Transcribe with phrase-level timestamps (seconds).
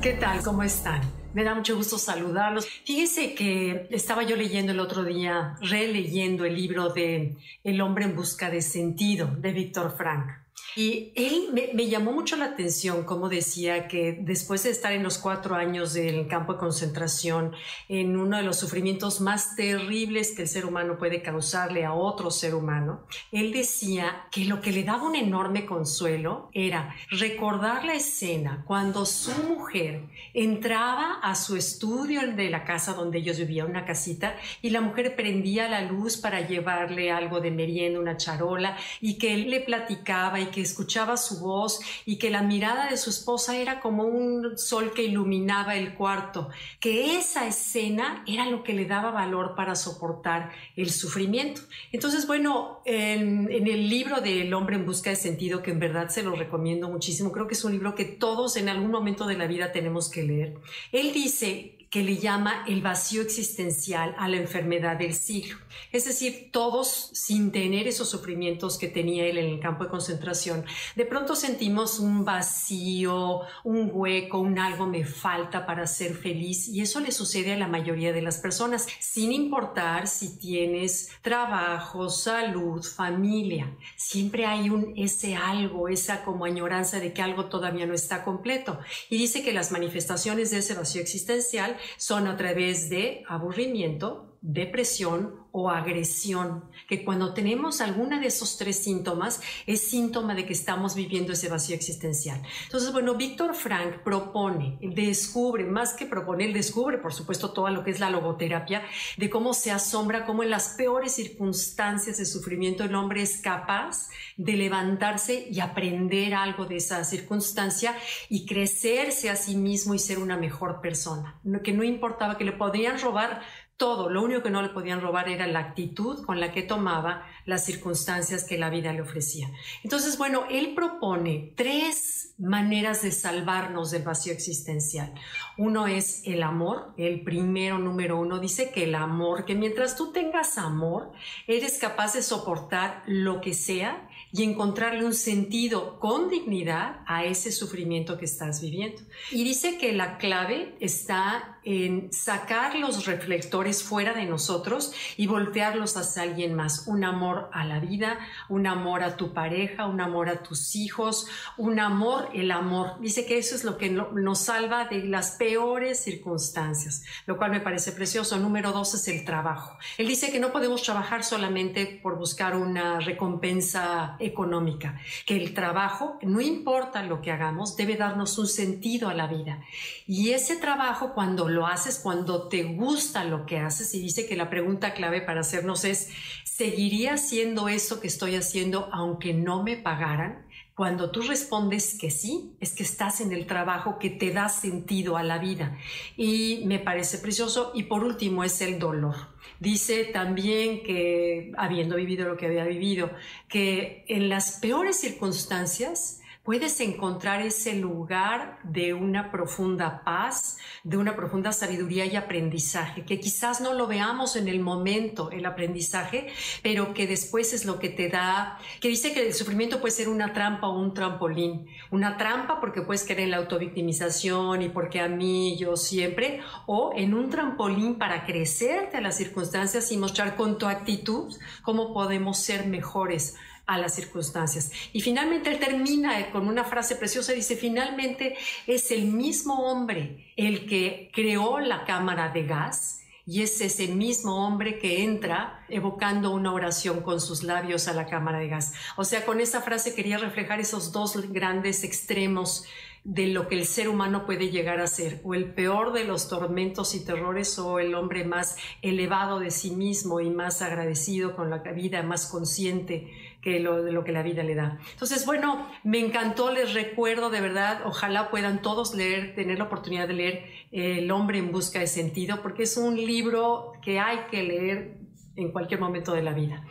[0.00, 0.44] ¿Qué tal?
[0.44, 1.00] ¿Cómo están?
[1.34, 2.66] Me da mucho gusto saludarlos.
[2.84, 8.14] Fíjese que estaba yo leyendo el otro día, releyendo el libro de El hombre en
[8.14, 10.30] busca de sentido de Víctor Frank.
[10.76, 15.18] Y él me, llamó mucho la atención, como decía, que después de estar en los
[15.18, 17.52] cuatro años del campo de concentración,
[17.88, 22.30] en uno de los sufrimientos más terribles que el ser humano puede causarle a otro
[22.30, 23.00] ser humano,
[23.32, 29.04] él decía que lo que le daba un enorme consuelo era recordar la escena cuando
[29.04, 30.02] su mujer
[30.34, 35.16] entraba a su estudio de la casa donde ellos vivían, una casita, y la mujer
[35.16, 40.40] prendía la luz para llevarle algo de merienda, una charola, y que él le platicaba
[40.50, 44.92] que escuchaba su voz y que la mirada de su esposa era como un sol
[44.94, 46.48] que iluminaba el cuarto,
[46.80, 51.62] que esa escena era lo que le daba valor para soportar el sufrimiento.
[51.92, 55.80] Entonces, bueno, en, en el libro de El hombre en busca de sentido, que en
[55.80, 59.26] verdad se lo recomiendo muchísimo, creo que es un libro que todos en algún momento
[59.26, 60.54] de la vida tenemos que leer,
[60.92, 65.56] él dice que le llama el vacío existencial a la enfermedad del siglo.
[65.90, 70.64] Es decir, todos sin tener esos sufrimientos que tenía él en el campo de concentración,
[70.96, 76.82] de pronto sentimos un vacío, un hueco, un algo me falta para ser feliz y
[76.82, 82.82] eso le sucede a la mayoría de las personas, sin importar si tienes trabajo, salud,
[82.82, 83.74] familia.
[83.96, 88.78] Siempre hay un ese algo, esa como añoranza de que algo todavía no está completo.
[89.08, 95.46] Y dice que las manifestaciones de ese vacío existencial son a través de aburrimiento, depresión
[95.50, 100.94] o agresión, que cuando tenemos alguna de esos tres síntomas es síntoma de que estamos
[100.94, 102.42] viviendo ese vacío existencial.
[102.64, 107.82] Entonces, bueno, Víctor Frank propone, descubre, más que propone, él descubre, por supuesto, todo lo
[107.82, 108.84] que es la logoterapia,
[109.16, 114.08] de cómo se asombra, cómo en las peores circunstancias de sufrimiento el hombre es capaz
[114.36, 117.96] de levantarse y aprender algo de esa circunstancia
[118.28, 122.52] y crecerse a sí mismo y ser una mejor persona, que no importaba que le
[122.52, 123.42] podrían robar
[123.78, 127.24] todo, lo único que no le podían robar era la actitud con la que tomaba
[127.46, 129.50] las circunstancias que la vida le ofrecía.
[129.84, 135.14] Entonces, bueno, él propone tres maneras de salvarnos del vacío existencial.
[135.56, 140.12] Uno es el amor, el primero número uno dice que el amor, que mientras tú
[140.12, 141.12] tengas amor,
[141.46, 147.50] eres capaz de soportar lo que sea y encontrarle un sentido con dignidad a ese
[147.50, 149.02] sufrimiento que estás viviendo.
[149.30, 155.98] Y dice que la clave está en sacar los reflectores fuera de nosotros y voltearlos
[155.98, 156.86] hacia alguien más.
[156.86, 158.18] Un amor a la vida,
[158.48, 161.26] un amor a tu pareja, un amor a tus hijos,
[161.58, 162.98] un amor, el amor.
[163.00, 167.60] Dice que eso es lo que nos salva de las peores circunstancias, lo cual me
[167.60, 168.38] parece precioso.
[168.38, 169.76] Número dos es el trabajo.
[169.98, 176.18] Él dice que no podemos trabajar solamente por buscar una recompensa económica, que el trabajo,
[176.22, 179.62] no importa lo que hagamos, debe darnos un sentido a la vida.
[180.06, 184.36] Y ese trabajo, cuando lo haces, cuando te gusta lo que haces, y dice que
[184.36, 186.08] la pregunta clave para hacernos es,
[186.44, 190.46] ¿seguiría haciendo eso que estoy haciendo aunque no me pagaran?
[190.76, 195.16] Cuando tú respondes que sí, es que estás en el trabajo que te da sentido
[195.16, 195.76] a la vida.
[196.16, 197.72] Y me parece precioso.
[197.74, 199.16] Y por último es el dolor.
[199.58, 203.10] Dice también que, habiendo vivido lo que había vivido,
[203.48, 211.14] que en las peores circunstancias, puedes encontrar ese lugar de una profunda paz, de una
[211.14, 216.28] profunda sabiduría y aprendizaje, que quizás no lo veamos en el momento, el aprendizaje,
[216.62, 220.08] pero que después es lo que te da, que dice que el sufrimiento puede ser
[220.08, 221.66] una trampa o un trampolín.
[221.90, 226.94] Una trampa porque puedes caer en la autovictimización y porque a mí, yo siempre, o
[226.96, 232.38] en un trampolín para crecerte a las circunstancias y mostrar con tu actitud cómo podemos
[232.38, 233.36] ser mejores
[233.68, 234.72] a las circunstancias.
[234.92, 238.36] Y finalmente él termina con una frase preciosa, dice, finalmente
[238.66, 244.46] es el mismo hombre el que creó la cámara de gas y es ese mismo
[244.46, 248.72] hombre que entra evocando una oración con sus labios a la cámara de gas.
[248.96, 252.64] O sea, con esa frase quería reflejar esos dos grandes extremos
[253.04, 256.28] de lo que el ser humano puede llegar a ser, o el peor de los
[256.28, 261.50] tormentos y terrores, o el hombre más elevado de sí mismo y más agradecido con
[261.50, 263.10] la vida, más consciente
[263.40, 264.78] que lo, de lo que la vida le da.
[264.92, 270.08] Entonces, bueno, me encantó, les recuerdo de verdad, ojalá puedan todos leer, tener la oportunidad
[270.08, 274.42] de leer El hombre en busca de sentido, porque es un libro que hay que
[274.42, 275.07] leer
[275.38, 276.62] en cualquier momento de la vida.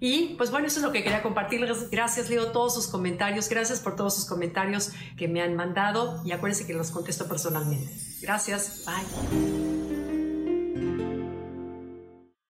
[0.00, 1.90] Y pues bueno, eso es lo que quería compartirles.
[1.90, 3.48] Gracias, leo todos sus comentarios.
[3.48, 7.90] Gracias por todos sus comentarios que me han mandado y acuérdense que los contesto personalmente.
[8.20, 8.84] Gracias.
[8.84, 9.77] Bye.